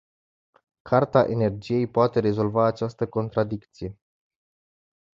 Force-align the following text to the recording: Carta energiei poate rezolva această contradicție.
Carta 0.81 1.27
energiei 1.27 1.87
poate 1.87 2.19
rezolva 2.19 2.65
această 2.65 3.07
contradicție. 3.07 3.99